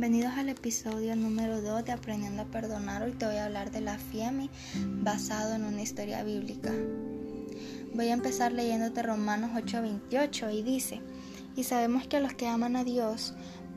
[0.00, 3.02] Bienvenidos al episodio número 2 de Aprendiendo a Perdonar.
[3.02, 4.48] Hoy te voy a hablar de la FIEMI
[5.02, 6.72] basado en una historia bíblica.
[7.92, 11.02] Voy a empezar leyéndote Romanos 8:28 y dice,
[11.54, 13.34] y sabemos que a los que aman a Dios,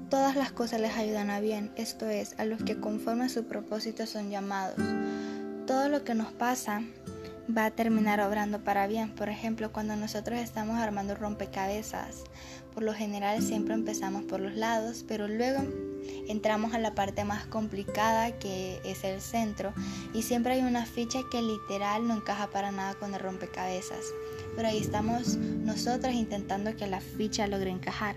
[0.09, 3.44] todas las cosas les ayudan a bien, esto es, a los que conforme a su
[3.44, 4.78] propósito son llamados.
[5.68, 6.84] Todo lo que nos pasa
[7.50, 9.14] va a terminar obrando para bien.
[9.14, 12.24] Por ejemplo, cuando nosotros estamos armando rompecabezas,
[12.74, 15.61] por lo general siempre empezamos por los lados, pero luego
[16.28, 19.74] entramos a la parte más complicada que es el centro
[20.14, 24.05] y siempre hay una ficha que literal no encaja para nada con el rompecabezas.
[24.55, 28.16] Pero ahí estamos nosotros intentando que la ficha logre encajar.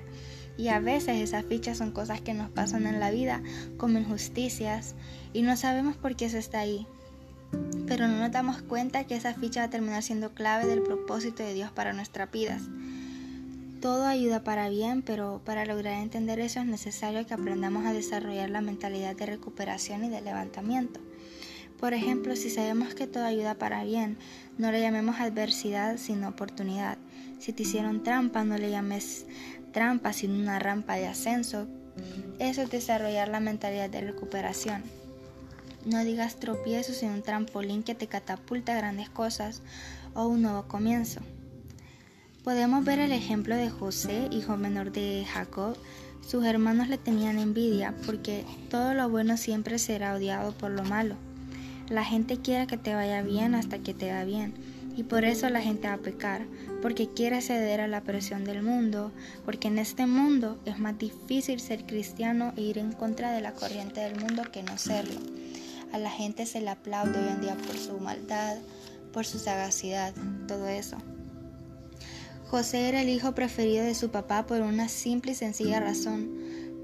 [0.59, 3.43] Y a veces esas fichas son cosas que nos pasan en la vida
[3.77, 4.95] como injusticias
[5.35, 6.87] y no sabemos por qué eso está ahí
[7.87, 11.43] pero no nos damos cuenta que esa ficha va a terminar siendo clave del propósito
[11.43, 12.63] de Dios para nuestras vidas.
[13.81, 18.51] Todo ayuda para bien, pero para lograr entender eso es necesario que aprendamos a desarrollar
[18.51, 21.01] la mentalidad de recuperación y de levantamiento.
[21.79, 24.17] Por ejemplo, si sabemos que todo ayuda para bien,
[24.57, 26.97] no le llamemos adversidad sino oportunidad.
[27.39, 29.27] Si te hicieron trampa, no le llames
[29.73, 31.67] trampa sino una rampa de ascenso.
[32.39, 34.83] Eso es desarrollar la mentalidad de recuperación.
[35.85, 39.63] No digas tropiezo, sino un trampolín que te catapulta a grandes cosas
[40.15, 41.21] o un nuevo comienzo.
[42.43, 45.77] Podemos ver el ejemplo de José, hijo menor de Jacob.
[46.27, 51.17] Sus hermanos le tenían envidia porque todo lo bueno siempre será odiado por lo malo.
[51.89, 54.55] La gente quiere que te vaya bien hasta que te va bien.
[54.97, 56.47] Y por eso la gente va a pecar,
[56.83, 59.13] porque quiere ceder a la presión del mundo,
[59.45, 63.53] porque en este mundo es más difícil ser cristiano e ir en contra de la
[63.53, 65.21] corriente del mundo que no serlo.
[65.93, 68.59] A la gente se le aplaude hoy en día por su maldad,
[69.13, 70.15] por su sagacidad,
[70.47, 70.97] todo eso.
[72.47, 76.31] José era el hijo preferido de su papá por una simple y sencilla razón,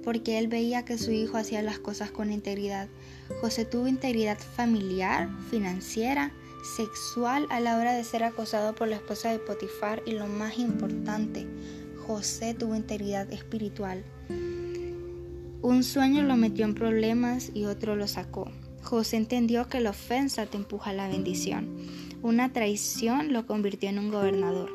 [0.03, 2.89] porque él veía que su hijo hacía las cosas con integridad.
[3.41, 6.33] José tuvo integridad familiar, financiera,
[6.77, 10.59] sexual a la hora de ser acosado por la esposa de Potifar y lo más
[10.59, 11.47] importante,
[12.07, 14.05] José tuvo integridad espiritual.
[15.61, 18.51] Un sueño lo metió en problemas y otro lo sacó.
[18.93, 21.79] José entendió que la ofensa te empuja a la bendición.
[22.21, 24.71] Una traición lo convirtió en un gobernador.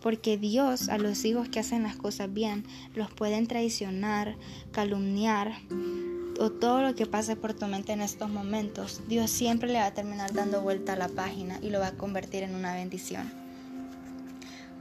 [0.00, 4.36] Porque Dios a los hijos que hacen las cosas bien los pueden traicionar,
[4.70, 5.50] calumniar
[6.38, 9.02] o todo lo que pase por tu mente en estos momentos.
[9.08, 11.96] Dios siempre le va a terminar dando vuelta a la página y lo va a
[11.96, 13.32] convertir en una bendición.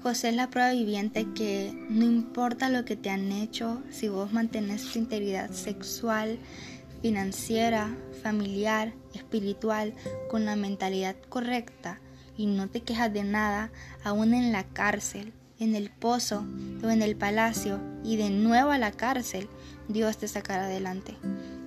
[0.03, 4.31] José es la prueba viviente que no importa lo que te han hecho, si vos
[4.31, 6.37] mantienes tu integridad sexual,
[7.05, 9.93] financiera, familiar, espiritual,
[10.27, 11.99] con la mentalidad correcta
[12.35, 13.71] y no te quejas de nada,
[14.03, 16.43] aún en la cárcel, en el pozo
[16.83, 19.47] o en el palacio y de nuevo a la cárcel,
[19.87, 21.15] Dios te sacará adelante.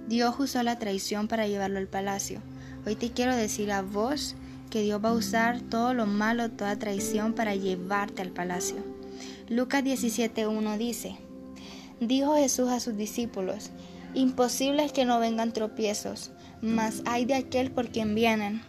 [0.08, 2.40] Dios usó la traición para llevarlo al palacio.
[2.84, 4.34] Hoy te quiero decir a vos
[4.70, 8.78] que Dios va a usar todo lo malo, toda traición para llevarte al palacio.
[9.48, 11.16] Lucas 17.1 dice,
[12.00, 13.70] dijo Jesús a sus discípulos,
[14.14, 16.30] Imposible es que no vengan tropiezos,
[16.62, 18.62] mas hay de aquel por quien vienen.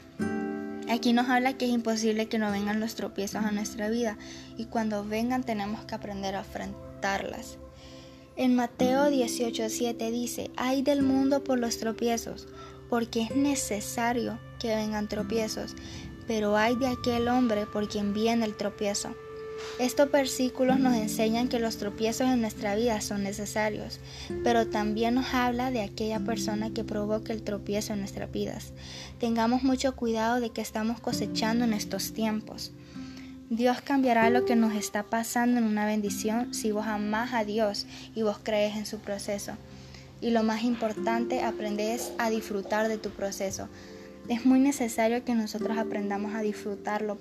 [0.89, 4.17] Aquí nos habla que es imposible que no vengan los tropiezos a nuestra vida
[4.57, 7.57] y cuando vengan tenemos que aprender a enfrentarlas.
[8.35, 12.47] En Mateo 18:7 dice, hay del mundo por los tropiezos,
[12.89, 15.75] porque es necesario que vengan tropiezos,
[16.27, 19.15] pero hay de aquel hombre por quien viene el tropiezo.
[19.79, 23.99] Estos versículos nos enseñan que los tropiezos en nuestra vida son necesarios,
[24.43, 28.73] pero también nos habla de aquella persona que provoca el tropiezo en nuestras vidas.
[29.19, 32.71] Tengamos mucho cuidado de que estamos cosechando en estos tiempos.
[33.49, 37.87] Dios cambiará lo que nos está pasando en una bendición si vos amás a Dios
[38.13, 39.53] y vos crees en su proceso.
[40.21, 43.67] Y lo más importante, aprendes a disfrutar de tu proceso.
[44.27, 47.17] Es muy necesario que nosotros aprendamos a disfrutarlo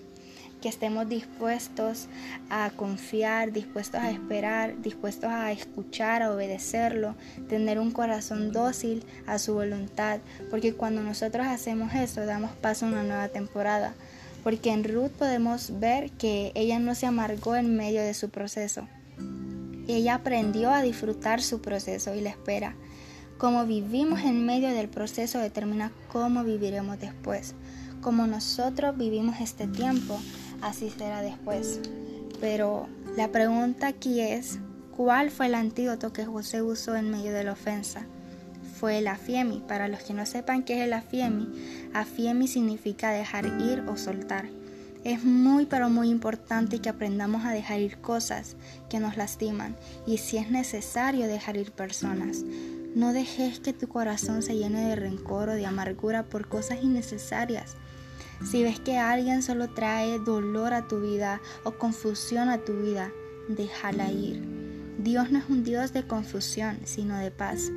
[0.61, 2.07] que estemos dispuestos
[2.51, 7.15] a confiar, dispuestos a esperar, dispuestos a escuchar, a obedecerlo,
[7.49, 10.21] tener un corazón dócil a su voluntad,
[10.51, 13.95] porque cuando nosotros hacemos eso damos paso a una nueva temporada,
[14.43, 18.89] porque en Ruth podemos ver que ella no se amargó en medio de su proceso.
[19.89, 22.75] Ella aprendió a disfrutar su proceso y la espera.
[23.39, 27.55] Como vivimos en medio del proceso determina cómo viviremos después.
[28.01, 30.21] Como nosotros vivimos este tiempo,
[30.63, 31.81] así será después.
[32.41, 34.59] Pero la pregunta aquí es,
[34.97, 38.07] ¿cuál fue el antídoto que José usó en medio de la ofensa?
[38.79, 39.63] Fue el afiemi.
[39.67, 41.49] Para los que no sepan qué es el afiemi,
[41.95, 44.47] afiemi significa dejar ir o soltar.
[45.05, 48.57] Es muy pero muy importante que aprendamos a dejar ir cosas
[48.89, 49.77] que nos lastiman
[50.07, 52.45] y si es necesario dejar ir personas.
[52.95, 57.77] No dejes que tu corazón se llene de rencor o de amargura por cosas innecesarias.
[58.45, 63.11] Si ves que alguien solo trae dolor a tu vida o confusión a tu vida,
[63.49, 64.59] déjala ir.
[64.99, 67.71] Dios no es un Dios de confusión, sino de paz.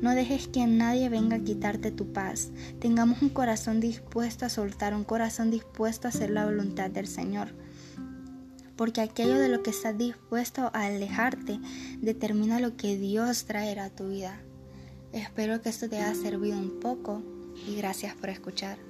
[0.00, 2.50] No dejes que nadie venga a quitarte tu paz.
[2.78, 7.48] Tengamos un corazón dispuesto a soltar, un corazón dispuesto a hacer la voluntad del Señor.
[8.76, 11.58] Porque aquello de lo que estás dispuesto a alejarte
[12.00, 14.40] determina lo que Dios traerá a tu vida.
[15.12, 17.22] Espero que esto te haya servido un poco
[17.66, 18.87] y gracias por escuchar.